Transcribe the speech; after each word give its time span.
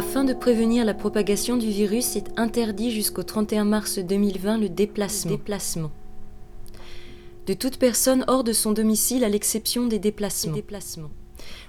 Afin 0.00 0.24
de 0.24 0.32
prévenir 0.32 0.86
la 0.86 0.94
propagation 0.94 1.58
du 1.58 1.68
virus, 1.68 2.16
est 2.16 2.24
interdit 2.38 2.90
jusqu'au 2.90 3.22
31 3.22 3.66
mars 3.66 3.98
2020 3.98 4.56
le 4.56 4.70
déplacement. 4.70 5.30
déplacement. 5.30 5.90
de 7.46 7.52
toute 7.52 7.76
personne 7.76 8.24
hors 8.26 8.42
de 8.42 8.54
son 8.54 8.72
domicile 8.72 9.24
à 9.24 9.28
l'exception 9.28 9.88
des 9.88 9.98
déplacements. 9.98 10.56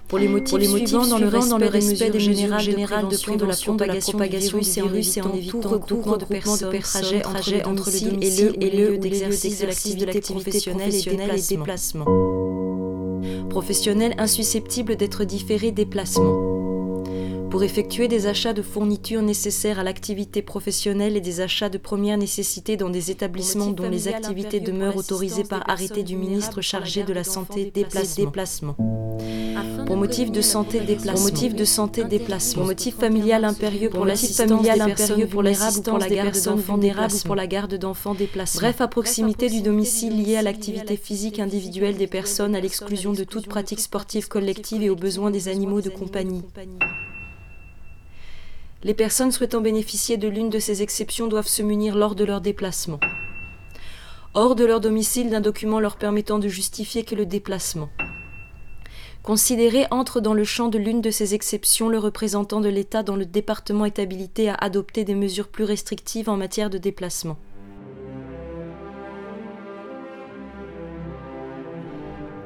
Pour 0.07 0.17
les 0.17 0.29
motifs, 0.29 0.57
les 0.57 0.69
motifs 0.69 0.87
suivants, 0.87 1.07
dans 1.07 1.17
le 1.17 1.27
respect, 1.27 1.49
dans 1.49 1.57
le 1.57 1.67
respect 1.67 2.09
des 2.09 2.25
mesures 2.29 2.59
générales 2.59 3.09
de 3.09 3.17
prévention 3.17 3.75
de 3.75 3.83
la 3.83 3.97
propagation 3.97 4.59
du 4.59 4.69
virus 4.69 5.17
et 5.17 5.21
en 5.21 5.33
évitant 5.33 5.59
tout 5.59 5.67
recours 5.67 6.17
de 6.17 6.23
personnes, 6.23 6.71
trajet 7.19 7.65
entre 7.65 7.91
le 7.91 8.11
domicile 8.11 8.55
et 8.61 8.69
le 8.69 8.91
lieu 8.91 8.97
d'exercice 8.97 9.57
de 9.59 9.65
l'activité 9.65 10.21
professionnelle 10.21 10.95
et 10.95 11.41
déplacement. 11.49 12.05
Professionnel 13.49 14.15
insusceptible 14.17 14.95
d'être 14.95 15.25
différé 15.25 15.73
déplacement 15.73 16.50
pour 17.51 17.63
effectuer 17.63 18.07
des 18.07 18.27
achats 18.27 18.53
de 18.53 18.61
fournitures 18.61 19.21
nécessaires 19.21 19.77
à 19.77 19.83
l'activité 19.83 20.41
professionnelle 20.41 21.17
et 21.17 21.21
des 21.21 21.41
achats 21.41 21.67
de 21.67 21.77
première 21.77 22.17
nécessité 22.17 22.77
dans 22.77 22.89
des 22.89 23.11
établissements 23.11 23.71
dont 23.71 23.89
les 23.89 24.07
activités 24.07 24.61
demeurent 24.61 24.95
autorisées 24.95 25.43
par 25.43 25.69
arrêté 25.69 26.03
du 26.03 26.15
ministre 26.15 26.61
chargé 26.61 27.03
de 27.03 27.11
la 27.11 27.25
santé 27.25 27.69
déplacement. 27.69 28.77
Pour 29.85 29.97
motif 29.97 30.31
de 30.31 30.39
santé 30.39 30.79
déplacement. 30.79 31.13
Pour 31.13 31.23
motif 31.23 31.53
de 31.53 31.65
santé 31.65 32.05
déplacement. 32.05 32.61
Pour 32.61 32.67
motif 32.67 32.95
familial 32.95 33.43
impérieux 33.43 33.89
pour 33.89 34.05
l'assistance 34.05 34.47
familial 34.47 34.81
impérieux 34.81 35.27
pour 35.27 35.43
l'assistance 35.43 35.83
pour 35.83 35.97
la 35.99 36.07
garde 36.07 36.41
d'enfants 36.41 36.77
déplacement. 36.77 37.27
pour 37.27 37.35
la 37.35 37.47
garde 37.47 37.75
d'enfants 37.75 38.15
déplacement. 38.15 38.61
Bref, 38.61 38.79
à 38.79 38.87
proximité 38.87 39.49
du 39.49 39.61
domicile 39.61 40.23
lié 40.23 40.37
à 40.37 40.41
l'activité 40.41 40.95
physique 40.95 41.39
individuelle 41.39 41.97
des 41.97 42.07
personnes 42.07 42.55
à 42.55 42.61
l'exclusion 42.61 43.11
de 43.11 43.25
toute 43.25 43.47
pratique 43.47 43.81
sportive 43.81 44.29
collective 44.29 44.81
et 44.81 44.89
aux 44.89 44.95
besoins 44.95 45.31
des 45.31 45.49
animaux 45.49 45.81
de 45.81 45.89
compagnie. 45.89 46.43
Les 48.83 48.95
personnes 48.95 49.31
souhaitant 49.31 49.61
bénéficier 49.61 50.17
de 50.17 50.27
l'une 50.27 50.49
de 50.49 50.57
ces 50.57 50.81
exceptions 50.81 51.27
doivent 51.27 51.47
se 51.47 51.61
munir 51.61 51.95
lors 51.95 52.15
de 52.15 52.25
leur 52.25 52.41
déplacement. 52.41 52.99
Hors 54.33 54.55
de 54.55 54.65
leur 54.65 54.79
domicile 54.79 55.29
d'un 55.29 55.39
document 55.39 55.79
leur 55.79 55.97
permettant 55.97 56.39
de 56.39 56.47
justifier 56.47 57.03
que 57.03 57.13
le 57.13 57.27
déplacement. 57.27 57.89
Considéré 59.21 59.85
entre 59.91 60.19
dans 60.19 60.33
le 60.33 60.43
champ 60.43 60.67
de 60.67 60.79
l'une 60.79 60.99
de 60.99 61.11
ces 61.11 61.35
exceptions, 61.35 61.89
le 61.89 61.99
représentant 61.99 62.59
de 62.59 62.69
l'État 62.69 63.03
dans 63.03 63.15
le 63.15 63.27
département 63.27 63.85
est 63.85 63.99
habilité 63.99 64.49
à 64.49 64.55
adopter 64.55 65.03
des 65.03 65.13
mesures 65.13 65.49
plus 65.49 65.63
restrictives 65.63 66.27
en 66.27 66.37
matière 66.37 66.71
de 66.71 66.79
déplacement. 66.79 67.37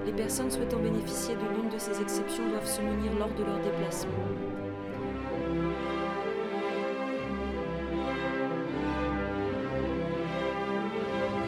Les 0.05 0.11
personnes 0.11 0.51
souhaitant 0.51 0.79
bénéficier 0.79 1.35
de 1.35 1.55
l'une 1.55 1.69
de 1.69 1.77
ces 1.77 2.01
exceptions 2.01 2.49
doivent 2.49 2.67
se 2.67 2.81
munir 2.81 3.13
lors 3.17 3.33
de 3.35 3.43
leur 3.45 3.59
déplacement. 3.61 4.54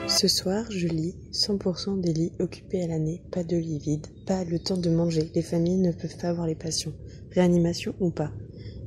Ce 0.08 0.30
soir, 0.30 0.64
je 0.70 0.88
lis 0.88 1.16
100% 1.34 2.00
des 2.00 2.14
lits 2.14 2.32
occupés 2.40 2.82
à 2.82 2.88
l'année, 2.88 3.22
pas 3.30 3.44
de 3.44 3.58
lits 3.58 3.78
vides, 3.78 4.08
pas 4.26 4.46
le 4.46 4.58
temps 4.58 4.78
de 4.78 4.90
manger, 4.90 5.30
les 5.36 5.42
familles 5.42 5.80
ne 5.80 5.92
peuvent 5.92 6.16
pas 6.18 6.30
avoir 6.30 6.48
les 6.48 6.56
patients, 6.56 6.94
réanimation 7.36 7.94
ou 8.00 8.10
pas? 8.10 8.32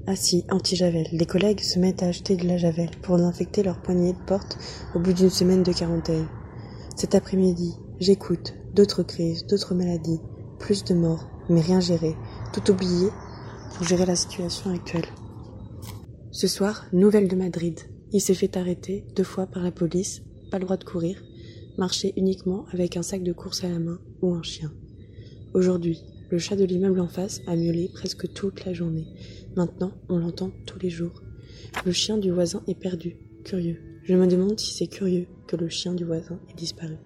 Ah 0.06 0.14
anti-javel, 0.48 1.06
les 1.12 1.26
collègues 1.26 1.60
se 1.60 1.78
mettent 1.78 2.02
à 2.02 2.06
acheter 2.06 2.36
de 2.36 2.48
la 2.48 2.56
javel 2.56 2.88
pour 3.02 3.18
désinfecter 3.18 3.62
leurs 3.62 3.82
poignées 3.82 4.14
de 4.14 4.26
porte 4.26 4.56
au 4.94 4.98
bout 4.98 5.12
d'une 5.12 5.28
semaine 5.28 5.62
de 5.62 5.74
quarantaine. 5.74 6.26
Cet 6.96 7.14
après-midi, 7.14 7.74
j'écoute, 8.00 8.54
d'autres 8.74 9.02
crises, 9.02 9.46
d'autres 9.46 9.74
maladies, 9.74 10.20
plus 10.58 10.84
de 10.84 10.94
morts, 10.94 11.28
mais 11.50 11.60
rien 11.60 11.80
géré, 11.80 12.16
tout 12.54 12.70
oublié 12.70 13.08
pour 13.76 13.86
gérer 13.86 14.06
la 14.06 14.16
situation 14.16 14.74
actuelle. 14.74 15.06
Ce 16.30 16.48
soir, 16.48 16.86
nouvelle 16.94 17.28
de 17.28 17.36
Madrid. 17.36 17.78
Il 18.10 18.22
s'est 18.22 18.34
fait 18.34 18.56
arrêter 18.56 19.04
deux 19.14 19.22
fois 19.22 19.46
par 19.46 19.62
la 19.62 19.70
police 19.70 20.22
pas 20.50 20.58
le 20.58 20.64
droit 20.64 20.76
de 20.76 20.84
courir, 20.84 21.22
marcher 21.78 22.12
uniquement 22.16 22.66
avec 22.72 22.96
un 22.96 23.02
sac 23.02 23.22
de 23.22 23.32
course 23.32 23.64
à 23.64 23.68
la 23.68 23.78
main 23.78 23.98
ou 24.20 24.34
un 24.34 24.42
chien. 24.42 24.72
Aujourd'hui, 25.54 26.02
le 26.30 26.38
chat 26.38 26.56
de 26.56 26.64
l'immeuble 26.64 27.00
en 27.00 27.08
face 27.08 27.40
a 27.46 27.56
miaulé 27.56 27.90
presque 27.92 28.32
toute 28.32 28.64
la 28.64 28.72
journée. 28.72 29.06
Maintenant, 29.56 29.92
on 30.08 30.18
l'entend 30.18 30.52
tous 30.66 30.78
les 30.78 30.90
jours. 30.90 31.22
Le 31.84 31.92
chien 31.92 32.18
du 32.18 32.30
voisin 32.30 32.62
est 32.68 32.78
perdu, 32.78 33.16
curieux. 33.44 33.80
Je 34.04 34.14
me 34.14 34.26
demande 34.26 34.58
si 34.58 34.74
c'est 34.74 34.86
curieux 34.86 35.26
que 35.46 35.56
le 35.56 35.68
chien 35.68 35.94
du 35.94 36.04
voisin 36.04 36.40
ait 36.48 36.54
disparu. 36.54 36.96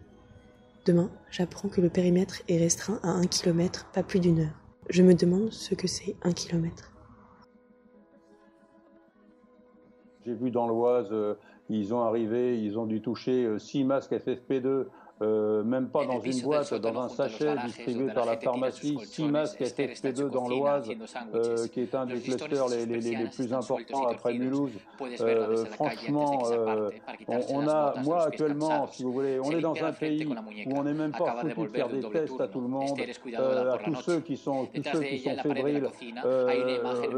Demain, 0.86 1.10
j'apprends 1.30 1.68
que 1.68 1.80
le 1.80 1.88
périmètre 1.88 2.42
est 2.48 2.58
restreint 2.58 3.00
à 3.02 3.10
un 3.10 3.26
kilomètre, 3.26 3.90
pas 3.92 4.02
plus 4.02 4.20
d'une 4.20 4.40
heure. 4.40 4.60
Je 4.90 5.02
me 5.02 5.14
demande 5.14 5.52
ce 5.52 5.74
que 5.74 5.88
c'est 5.88 6.16
un 6.22 6.32
kilomètre. 6.32 6.93
J'ai 10.24 10.34
vu 10.34 10.50
dans 10.50 10.66
l'Oise 10.66 11.08
euh, 11.12 11.34
ils 11.70 11.94
ont 11.94 12.02
arrivé, 12.02 12.62
ils 12.62 12.78
ont 12.78 12.86
dû 12.86 13.00
toucher 13.00 13.58
6 13.58 13.82
euh, 13.82 13.86
masques 13.86 14.12
FFP2 14.12 14.86
euh, 15.22 15.62
même 15.62 15.88
pas 15.88 16.04
dans 16.06 16.18
une 16.18 16.40
boîte, 16.40 16.74
dans 16.74 17.00
un 17.00 17.08
sachet 17.08 17.54
distribué 17.64 18.12
par 18.12 18.26
la 18.26 18.36
pharmacie, 18.36 18.98
6 19.00 19.28
masques 19.28 19.60
FFP2 19.60 20.28
dans 20.28 20.48
l'Oise, 20.48 20.90
euh, 21.34 21.68
qui 21.68 21.82
est 21.82 21.94
un 21.94 22.04
des 22.06 22.18
clusters 22.18 22.68
les, 22.68 22.84
les, 22.84 23.00
les, 23.00 23.26
plus 23.26 23.52
importants 23.52 24.08
après 24.08 24.34
Mulhouse. 24.34 24.72
Euh, 25.20 25.64
franchement, 25.66 26.42
on, 27.28 27.40
on, 27.48 27.68
a, 27.68 27.94
moi 28.02 28.24
actuellement, 28.24 28.88
si 28.88 29.04
vous 29.04 29.12
voulez, 29.12 29.38
on 29.38 29.52
est 29.52 29.60
dans 29.60 29.80
un 29.84 29.92
pays 29.92 30.26
où 30.26 30.76
on 30.76 30.82
n'est 30.82 30.92
même 30.92 31.12
pas 31.12 31.36
foutu 31.42 31.68
de 31.68 31.68
faire 31.68 31.88
des 31.88 32.00
tests 32.00 32.40
à 32.40 32.48
tout 32.48 32.60
le 32.60 32.68
monde, 32.68 32.98
à 33.38 33.78
tous 33.84 33.94
ceux 34.02 34.18
qui 34.18 34.36
sont, 34.36 34.66
tous 34.66 34.82
ceux 34.92 35.02
qui 35.02 35.20
sont 35.20 35.36
fébriles. 35.36 35.88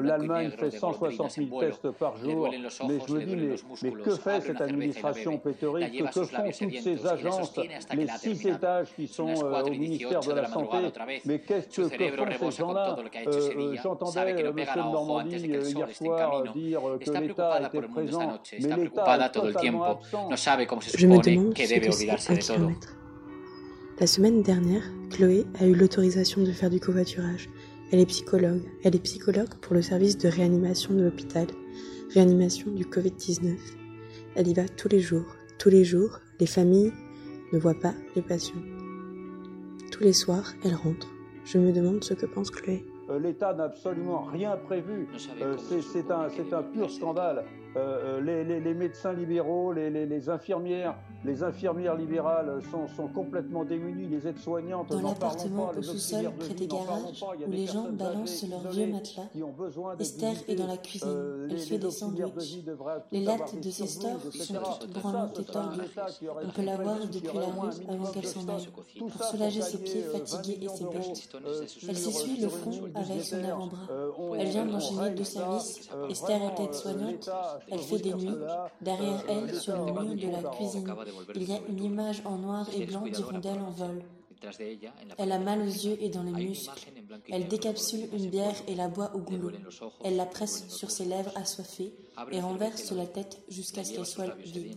L'Allemagne 0.03 0.51
fait 0.51 0.71
160 0.71 1.31
000 1.31 1.61
tests 1.61 1.91
par 1.93 2.19
jour, 2.19 2.51
mais 2.87 2.99
je 3.09 3.15
me 3.15 3.25
dis, 3.25 3.37
mais, 3.37 3.55
mais 3.83 4.03
que 4.03 4.11
fait 4.17 4.43
cette 4.43 4.61
administration 4.61 5.39
pétorique 5.39 6.05
Que 6.13 6.25
font 6.25 6.51
toutes 6.51 6.79
ces 6.79 7.07
agences 7.07 7.59
les 7.95 8.07
six 8.19 8.47
étages 8.47 8.89
qui 8.95 9.07
sont 9.07 9.29
euh, 9.29 9.63
au 9.63 9.71
ministère 9.71 10.21
de 10.21 10.33
la 10.33 10.47
Santé. 10.47 10.77
Mais 11.25 11.39
qu'est-ce 11.41 11.81
que, 11.81 12.37
font 12.39 12.51
ces 12.51 12.59
gens-là 12.59 12.97
euh, 13.27 13.77
J'entendais 13.83 14.41
M. 14.41 14.55
Normandie 14.77 15.37
hier 15.37 15.91
soir 15.91 16.43
dire 16.55 16.81
que 17.01 17.11
l'État 17.11 17.61
était 17.63 17.83
présent, 17.83 18.41
mais 18.53 18.77
l'État 18.77 19.27
est 19.27 19.33
totalement 19.33 19.85
absent. 19.85 20.31
Je 20.97 21.07
me 21.07 21.21
demande 21.21 21.57
ce 21.57 21.75
que 21.75 21.91
c'est 21.93 22.33
un 22.33 22.37
kilomètre. 22.37 22.97
La 23.99 24.07
semaine 24.07 24.43
dernière, 24.43 24.83
Chloé 25.11 25.47
a 25.59 25.65
eu 25.65 25.75
l'autorisation 25.75 26.43
de 26.43 26.53
faire 26.53 26.69
du 26.69 26.81
covoiturage. 26.81 27.49
Elle 27.93 28.01
est 28.01 28.07
psychologue. 28.07 28.63
Elle 28.85 28.95
est 28.95 29.03
psychologue 29.03 29.55
pour 29.63 29.75
le 29.75 29.81
service 29.81 30.19
de 30.19 30.29
réanimation 30.29 30.93
de 30.93 31.05
l'hôpital, 31.05 31.47
réanimation 32.13 32.71
du 32.73 32.85
Covid-19. 32.85 33.57
Elle 34.35 34.49
y 34.49 34.55
va 34.55 34.69
tous 34.69 34.89
les 34.89 35.01
jours. 35.01 35.37
Tous 35.59 35.71
les 35.71 35.85
jours, 35.85 36.21
les 36.41 36.47
familles, 36.47 36.93
ne 37.57 37.61
voit 37.61 37.75
pas 37.75 37.95
les 38.15 38.23
patients. 38.23 38.61
Tous 39.91 40.03
les 40.03 40.13
soirs, 40.13 40.53
elle 40.63 40.75
rentre. 40.75 41.09
Je 41.45 41.59
me 41.59 41.73
demande 41.73 42.05
ce 42.05 42.13
que 42.15 42.27
pense 42.27 42.51
Chloé. 42.51 42.85
Euh, 43.09 43.19
L'État 43.19 43.55
n'a 43.55 43.65
absolument 43.65 44.23
rien 44.25 44.57
prévu. 44.57 45.09
Euh, 45.41 45.57
c'est 45.59 46.11
un, 46.11 46.29
un, 46.53 46.63
pur 46.63 46.91
scandale. 46.91 47.45
Euh, 47.77 48.21
les, 48.21 48.45
les, 48.45 48.61
les, 48.61 48.75
médecins 48.75 49.13
libéraux, 49.13 49.73
les, 49.73 49.91
les, 49.91 50.29
infirmières, 50.29 50.97
les 51.25 51.43
infirmières 51.43 51.97
libérales 51.97 52.61
sont, 52.71 52.87
sont 52.95 53.09
complètement 53.09 53.65
démunies, 53.65 54.07
les 54.09 54.29
aides-soignantes. 54.29 54.91
Dans 54.91 55.01
l'appartement 55.01 55.71
au 55.77 55.83
sous-sol, 55.83 56.31
près 56.39 56.55
des 56.55 56.67
garages, 56.67 57.25
où 57.47 57.51
les 57.51 57.67
gens 57.67 57.89
balancent 57.91 58.45
leurs 58.49 58.69
vieux 58.71 58.87
matelas, 58.87 59.29
Esther 59.99 60.35
est 60.49 60.55
dans 60.55 60.67
la 60.67 60.77
cuisine. 60.77 61.09
Euh, 61.09 61.49
Elle 61.51 61.59
fait 61.59 61.79
des 61.79 61.91
sandwichs. 61.91 62.65
Les 63.13 63.25
lattes 63.25 63.61
de 63.61 63.71
ses 63.71 63.87
stores 63.87 64.21
sont 64.33 64.55
toutes 64.81 64.93
branlantes 64.93 65.39
et 65.41 65.45
tordues. 65.45 65.81
On 66.45 66.51
peut 66.51 66.63
la 66.63 66.77
voir 66.77 66.99
depuis 67.01 67.37
la 67.37 67.47
rue 67.47 67.71
avant 67.89 68.13
qu'elle 68.13 68.27
s'en 68.27 68.49
aille, 68.49 68.69
pour 68.99 69.25
soulager 69.25 69.63
ses 69.63 69.79
pieds 69.79 70.03
fatigués 70.03 70.59
et 70.65 70.69
ses 70.69 70.85
bottes. 70.85 71.43
Elle 71.89 71.97
s'essuie 71.97 72.41
le 72.41 72.49
front 72.49 72.81
avec 72.95 73.23
son 73.23 73.43
avant-bras. 73.43 73.87
Elle 74.39 74.49
vient 74.49 74.67
d'enchaîner 74.67 75.11
deux 75.11 75.25
services. 75.25 75.89
Esther 76.09 76.41
est 76.43 76.63
aide-soignante. 76.63 77.31
Elle 77.71 77.79
fait 77.81 77.99
des 77.99 78.15
nuits. 78.15 78.31
Derrière 78.81 79.25
elle, 79.29 79.55
sur 79.55 79.77
le 79.77 79.93
mur 79.93 80.15
de 80.15 80.31
la 80.31 80.51
cuisine, 80.51 80.95
il 81.35 81.49
y 81.49 81.53
a 81.53 81.61
une 81.69 81.83
image 81.83 82.23
en 82.25 82.39
noir 82.39 82.69
et 82.75 82.87
blanc 82.87 83.03
d'hirondelle 83.03 83.61
en 83.61 83.71
vol. 83.71 84.03
Elle 85.19 85.33
a 85.33 85.39
mal 85.39 85.61
aux 85.61 85.65
yeux 85.65 85.97
et 86.01 86.09
dans 86.09 86.23
les 86.23 86.33
muscles. 86.33 86.93
Elle 87.29 87.49
décapsule 87.49 88.09
une 88.13 88.29
bière 88.29 88.55
et 88.69 88.75
la 88.75 88.89
boit 88.89 89.15
au 89.15 89.19
goulot. 89.19 89.53
Elle 90.05 90.17
la 90.17 90.27
presse 90.27 90.69
sur 90.69 90.91
ses 90.91 91.05
lèvres 91.05 91.33
assoiffées 91.37 91.95
et 92.31 92.41
renverse 92.41 92.93
la 92.93 93.07
tête 93.07 93.43
jusqu'à 93.49 93.85
ce 93.85 93.95
qu'elle 93.95 94.07
soit 94.07 94.37
vide. 94.37 94.77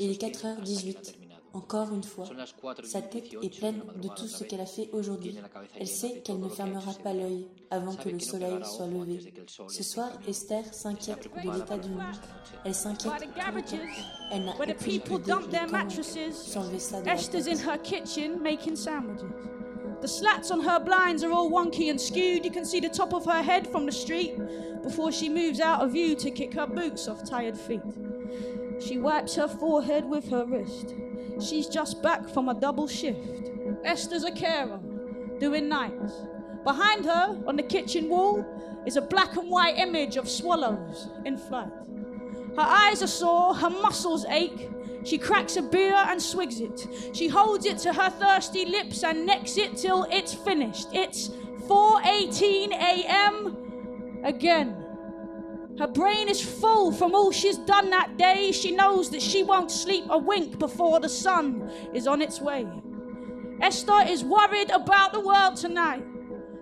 Il 0.00 0.10
est 0.10 0.20
4h18. 0.20 1.14
Encore 1.54 1.94
une 1.94 2.02
fois, 2.02 2.26
sa 2.82 3.00
tête 3.00 3.32
est 3.40 3.58
pleine 3.58 3.80
de 4.02 4.08
tout 4.08 4.26
ce 4.26 4.42
qu'elle 4.42 4.60
a 4.60 4.66
fait 4.66 4.90
aujourd'hui. 4.92 5.36
Elle 5.78 5.86
sait 5.86 6.20
qu'elle 6.24 6.40
ne 6.40 6.48
fermera 6.48 6.92
pas 6.94 7.12
l'œil 7.14 7.46
avant 7.70 7.94
que 7.94 8.08
le 8.08 8.18
soleil 8.18 8.58
soit 8.64 8.86
levé. 8.86 9.32
Ce 9.68 9.82
soir, 9.84 10.10
Esther 10.26 10.64
s'inquiète 10.74 11.28
de 11.44 11.50
l'état 11.52 11.78
du 11.78 11.90
monde. 11.90 12.02
Elle 12.64 12.74
s'inquiète 12.74 13.12
Elle 14.32 14.44
n'a 14.44 14.52
aucune 14.52 14.90
idée 14.90 14.98
de 14.98 15.06
comment 15.06 15.90
s'enlever 16.32 16.78
ça 16.80 17.00
de 17.00 17.06
la 17.06 17.16
tête. 17.16 17.44
The 20.04 20.08
slats 20.08 20.50
on 20.50 20.60
her 20.60 20.80
blinds 20.80 21.24
are 21.24 21.32
all 21.32 21.48
wonky 21.48 21.90
and 21.90 21.98
skewed. 21.98 22.44
You 22.44 22.50
can 22.50 22.66
see 22.66 22.78
the 22.78 22.90
top 22.90 23.14
of 23.14 23.24
her 23.24 23.42
head 23.42 23.66
from 23.66 23.86
the 23.86 23.92
street 23.92 24.34
before 24.82 25.10
she 25.10 25.30
moves 25.30 25.60
out 25.60 25.82
of 25.82 25.92
view 25.92 26.14
to 26.16 26.30
kick 26.30 26.52
her 26.52 26.66
boots 26.66 27.08
off 27.08 27.24
tired 27.24 27.56
feet. 27.56 27.80
She 28.80 28.98
wipes 28.98 29.34
her 29.36 29.48
forehead 29.48 30.04
with 30.04 30.28
her 30.30 30.44
wrist. 30.44 30.94
She's 31.40 31.66
just 31.66 32.02
back 32.02 32.28
from 32.28 32.48
a 32.48 32.54
double 32.54 32.86
shift. 32.86 33.50
Esther's 33.84 34.24
a 34.24 34.32
carer, 34.32 34.80
doing 35.38 35.68
nights. 35.68 36.12
Behind 36.64 37.04
her, 37.04 37.38
on 37.46 37.56
the 37.56 37.62
kitchen 37.62 38.08
wall, 38.08 38.44
is 38.86 38.96
a 38.96 39.02
black 39.02 39.36
and 39.36 39.50
white 39.50 39.78
image 39.78 40.16
of 40.16 40.28
swallows 40.28 41.08
in 41.24 41.36
flight. 41.36 41.72
Her 42.56 42.62
eyes 42.62 43.02
are 43.02 43.08
sore, 43.08 43.54
her 43.54 43.70
muscles 43.70 44.24
ache, 44.28 44.70
she 45.04 45.18
cracks 45.18 45.56
a 45.56 45.62
beer 45.62 45.94
and 45.94 46.20
swigs 46.20 46.60
it. 46.60 46.88
She 47.12 47.28
holds 47.28 47.66
it 47.66 47.78
to 47.78 47.92
her 47.92 48.08
thirsty 48.08 48.64
lips 48.64 49.04
and 49.04 49.26
necks 49.26 49.58
it 49.58 49.76
till 49.76 50.04
it's 50.10 50.32
finished. 50.32 50.88
It's 50.92 51.28
4:18 51.68 52.72
a.m. 52.72 54.20
again. 54.24 54.83
Her 55.78 55.88
brain 55.88 56.28
is 56.28 56.40
full 56.40 56.92
from 56.92 57.14
all 57.14 57.32
she's 57.32 57.58
done 57.58 57.90
that 57.90 58.16
day. 58.16 58.52
She 58.52 58.70
knows 58.70 59.10
that 59.10 59.20
she 59.20 59.42
won't 59.42 59.72
sleep 59.72 60.04
a 60.08 60.18
wink 60.18 60.58
before 60.58 61.00
the 61.00 61.08
sun 61.08 61.68
is 61.92 62.06
on 62.06 62.22
its 62.22 62.40
way. 62.40 62.66
Esther 63.60 64.04
is 64.06 64.22
worried 64.24 64.70
about 64.70 65.12
the 65.12 65.20
world 65.20 65.56
tonight. 65.56 66.04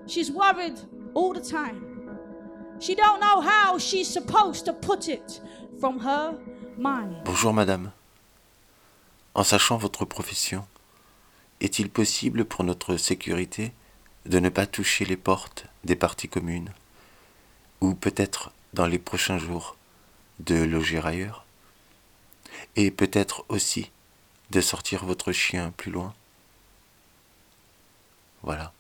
She's 0.07 0.31
worried 0.31 0.79
all 1.15 1.35
the 1.35 1.41
time. 1.41 1.85
She 2.81 2.95
don't 2.95 3.21
know 3.21 3.41
how 3.41 3.79
she's 3.79 4.09
supposed 4.09 4.65
to 4.65 4.73
put 4.73 5.09
it 5.09 5.41
from 5.79 5.99
her 6.01 6.39
mind. 6.79 7.17
Bonjour 7.25 7.53
madame. 7.53 7.93
En 9.35 9.45
sachant 9.45 9.77
votre 9.79 10.05
profession, 10.07 10.65
est-il 11.61 11.91
possible 11.91 12.45
pour 12.45 12.65
notre 12.65 12.97
sécurité 12.97 13.73
de 14.27 14.39
ne 14.39 14.49
pas 14.49 14.67
toucher 14.67 15.05
les 15.05 15.17
portes 15.17 15.67
des 15.85 15.97
parties 15.97 16.29
communes 16.29 16.71
Ou 17.81 17.95
peut-être 17.95 18.51
dans 18.73 18.87
les 18.87 18.99
prochains 18.99 19.39
jours 19.39 19.77
de 20.41 20.55
loger 20.55 20.99
ailleurs 20.99 21.45
Et 22.77 22.91
peut-être 22.91 23.45
aussi 23.49 23.91
de 24.51 24.61
sortir 24.61 25.05
votre 25.05 25.33
chien 25.33 25.73
plus 25.77 25.91
loin 25.91 26.15
Voilà. 28.43 28.73